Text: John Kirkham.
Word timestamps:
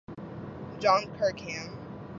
John 0.79 1.13
Kirkham. 1.19 1.77